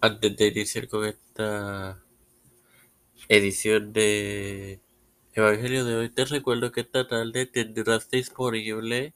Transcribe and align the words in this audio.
Antes 0.00 0.36
de 0.36 0.46
iniciar 0.46 0.86
con 0.86 1.04
esta 1.06 2.00
edición 3.28 3.92
de 3.92 4.80
Evangelio 5.32 5.84
de 5.84 5.96
hoy, 5.96 6.08
te 6.08 6.24
recuerdo 6.24 6.70
que 6.70 6.82
esta 6.82 7.08
tarde 7.08 7.46
tendrás 7.46 8.08
disponible 8.08 9.14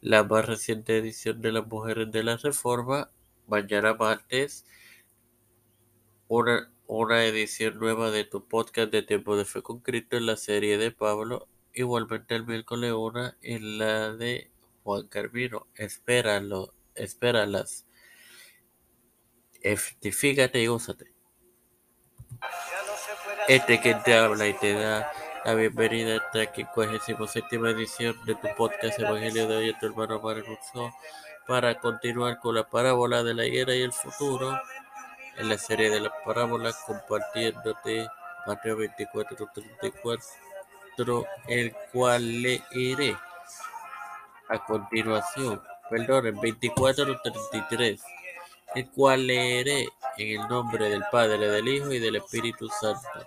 la 0.00 0.24
más 0.24 0.46
reciente 0.46 0.96
edición 0.96 1.42
de 1.42 1.52
Las 1.52 1.66
Mujeres 1.66 2.10
de 2.10 2.24
la 2.24 2.38
Reforma. 2.38 3.10
Mañana 3.46 3.92
martes, 3.92 4.64
una, 6.26 6.72
una 6.86 7.26
edición 7.26 7.78
nueva 7.78 8.10
de 8.10 8.24
tu 8.24 8.48
podcast 8.48 8.90
de 8.90 9.02
Tiempo 9.02 9.36
de 9.36 9.44
Fe 9.44 9.60
con 9.60 9.80
Cristo 9.80 10.16
en 10.16 10.24
la 10.24 10.38
serie 10.38 10.78
de 10.78 10.90
Pablo. 10.90 11.48
Igualmente 11.74 12.34
el 12.34 12.46
miércoles 12.46 12.94
una 12.94 13.36
en 13.42 13.76
la 13.76 14.14
de 14.16 14.50
Juan 14.84 15.06
Carmino. 15.08 15.66
Espéralo, 15.74 16.72
espéralas. 16.94 17.85
Efectifícate 19.66 20.62
y 20.62 20.68
úsate. 20.68 21.12
Este 23.48 23.80
que 23.80 23.96
te 23.96 24.14
habla 24.14 24.46
y 24.46 24.52
te 24.54 24.74
da 24.74 25.10
la 25.44 25.54
bienvenida 25.54 26.12
a 26.12 26.38
esta 26.38 27.00
57 27.04 27.56
edición 27.56 28.16
de 28.26 28.36
tu 28.36 28.46
podcast 28.56 28.96
Evangelio 29.00 29.48
de 29.48 29.56
hoy, 29.56 29.74
tu 29.80 29.86
hermano 29.86 30.20
Mario 30.20 30.44
para 31.48 31.74
continuar 31.80 32.38
con 32.38 32.54
la 32.54 32.70
parábola 32.70 33.24
de 33.24 33.34
la 33.34 33.44
higuera 33.44 33.74
y 33.74 33.82
el 33.82 33.92
futuro 33.92 34.56
en 35.36 35.48
la 35.48 35.58
serie 35.58 35.90
de 35.90 35.98
las 35.98 36.12
parábolas, 36.24 36.76
compartiéndote 36.86 38.06
Mateo 38.46 38.76
24, 38.76 39.50
34, 40.96 41.26
el 41.48 41.74
cual 41.92 42.40
leeré 42.40 43.16
a 44.48 44.64
continuación. 44.64 45.60
Perdón, 45.90 46.40
24, 46.40 47.20
33 47.20 48.00
el 48.76 48.90
cual 48.90 49.26
leeré 49.26 49.88
en 50.18 50.40
el 50.40 50.48
nombre 50.48 50.90
del 50.90 51.02
Padre, 51.10 51.38
del 51.38 51.66
Hijo 51.66 51.92
y 51.92 51.98
del 51.98 52.16
Espíritu 52.16 52.68
Santo. 52.68 53.26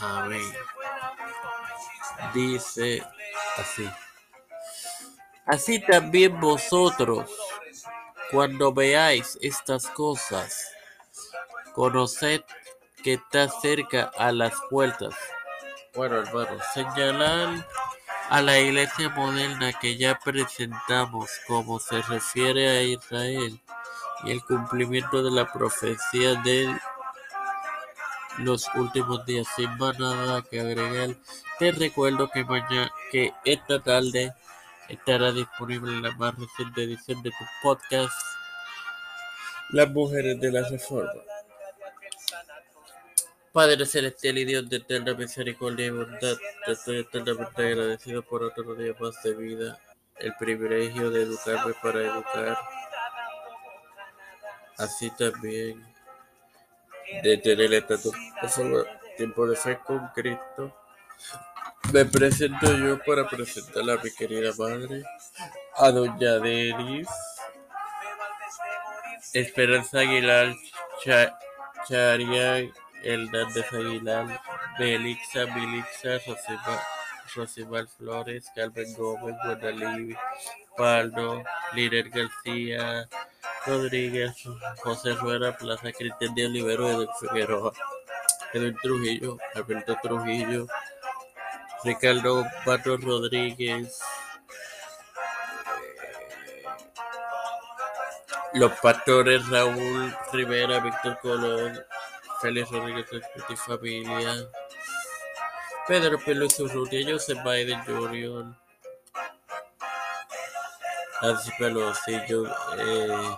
Amén. 0.00 0.52
Dice 2.34 3.00
así. 3.56 3.88
Así 5.46 5.80
también 5.80 6.40
vosotros, 6.40 7.30
cuando 8.32 8.72
veáis 8.72 9.38
estas 9.40 9.86
cosas, 9.86 10.72
conoced 11.74 12.42
que 13.04 13.14
está 13.14 13.48
cerca 13.48 14.10
a 14.18 14.32
las 14.32 14.52
puertas. 14.68 15.14
Bueno, 15.94 16.18
hermano, 16.18 16.58
señalar 16.74 17.64
a 18.30 18.40
la 18.42 18.60
iglesia 18.60 19.08
moderna 19.08 19.72
que 19.72 19.96
ya 19.96 20.16
presentamos 20.16 21.28
como 21.48 21.80
se 21.80 22.00
refiere 22.02 22.68
a 22.68 22.82
Israel 22.82 23.60
y 24.24 24.30
el 24.30 24.40
cumplimiento 24.44 25.20
de 25.24 25.32
la 25.32 25.52
profecía 25.52 26.36
de 26.42 26.72
los 28.38 28.68
últimos 28.76 29.26
días. 29.26 29.48
Sin 29.56 29.76
más 29.78 29.98
nada 29.98 30.42
que 30.42 30.60
agregar, 30.60 31.16
te 31.58 31.72
recuerdo 31.72 32.30
que 32.30 32.44
mañana, 32.44 32.88
que 33.10 33.34
esta 33.44 33.80
tarde 33.80 34.32
estará 34.88 35.32
disponible 35.32 36.00
la 36.00 36.12
más 36.12 36.32
reciente 36.38 36.84
edición 36.84 37.20
de 37.22 37.30
tu 37.30 37.44
podcast, 37.64 38.14
Las 39.70 39.90
Mujeres 39.90 40.40
de 40.40 40.52
la 40.52 40.68
Reforma. 40.68 41.29
Padre 43.52 43.84
celestial 43.84 44.38
y 44.38 44.44
Dios 44.44 44.68
de 44.68 44.76
eterna 44.76 45.12
misericordia 45.14 45.86
y 45.86 45.90
bondad, 45.90 46.36
te 46.64 46.72
estoy 46.72 46.98
eternamente 46.98 47.66
agradecido 47.66 48.22
por 48.22 48.44
otro 48.44 48.76
día 48.76 48.94
más 49.00 49.20
de 49.24 49.34
vida, 49.34 49.78
el 50.18 50.32
privilegio 50.36 51.10
de 51.10 51.22
educarme 51.22 51.74
para 51.82 52.00
educar, 52.00 52.56
así 54.78 55.10
también 55.10 55.84
de 57.24 57.38
tener 57.38 57.74
esta 57.74 57.96
tiempo 59.16 59.46
de 59.48 59.56
fe 59.56 59.80
con 59.84 60.06
Cristo. 60.14 60.72
Me 61.92 62.04
presento 62.04 62.72
yo 62.78 63.00
para 63.02 63.28
presentar 63.28 63.82
a 63.90 64.00
mi 64.00 64.12
querida 64.12 64.52
madre, 64.56 65.02
a 65.76 65.90
doña 65.90 66.38
Denis, 66.38 67.08
Esperanza 69.32 69.98
Aguilar 69.98 70.54
Charian 71.88 72.72
Hernández 73.02 73.72
Aguilar, 73.72 74.40
Belixa, 74.78 75.46
Milixa, 75.46 76.18
Rosibal 77.34 77.88
Flores, 77.88 78.50
Carmen 78.54 78.92
Gómez, 78.94 79.36
Guadalí, 79.44 80.16
Paldo, 80.76 81.42
Liner 81.72 82.08
García, 82.10 83.08
Rodríguez, 83.66 84.34
José 84.82 85.14
Rueda, 85.14 85.56
Plaza 85.56 85.92
Cristian 85.92 86.34
de 86.34 86.46
Olivero, 86.46 86.90
Edwin 86.90 87.08
Figueroa, 87.20 87.72
Trujillo, 88.82 89.38
Alberto 89.54 89.96
Trujillo, 90.02 90.66
Ricardo 91.84 92.44
Pato 92.64 92.96
Rodríguez, 92.96 94.00
los 98.54 98.72
pastores 98.80 99.48
Raúl 99.48 100.14
Rivera, 100.32 100.80
Víctor 100.80 101.18
Colón, 101.20 101.80
Félix 102.40 102.70
Rodríguez 102.70 103.06
familia, 103.56 104.48
Pedro 105.86 106.18
Pérez 106.18 106.58
Urrutia, 106.60 107.00
Joseph 107.06 107.42
Biden 107.44 107.82
Jr., 107.84 108.56
Nancy 111.22 111.50
Pelosi, 111.58 112.14
eh, 112.14 113.36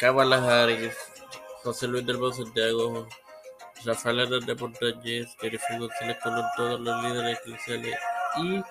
Harris, 0.00 0.96
José 1.62 1.86
Luis 1.86 2.06
del 2.06 2.34
Santiago, 2.34 3.06
Rafael 3.84 4.20
Hernández 4.20 4.60
Montañez, 4.60 5.36
Jennifer 5.40 5.78
González 5.78 6.16
todos 6.56 6.80
los 6.80 7.02
líderes 7.02 7.38
eclesiales 7.38 7.98
y 8.38 8.62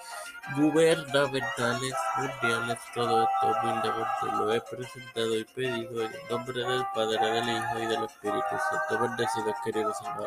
gubernamentales 0.55 1.93
mundiales. 2.17 2.77
Todo 2.93 3.23
esto 3.23 3.47
humildemente 3.61 4.37
lo 4.37 4.53
he 4.53 4.61
presentado 4.61 5.37
y 5.37 5.43
pedido 5.45 6.03
en 6.03 6.11
el 6.11 6.19
nombre 6.29 6.59
del 6.61 6.83
Padre, 6.93 7.31
del 7.31 7.49
Hijo 7.49 7.79
y 7.79 7.85
del 7.87 8.03
Espíritu 8.03 8.55
Santo. 8.69 9.03
Bendecidos, 9.03 9.55
queridos 9.63 9.97
hermanos. 10.01 10.21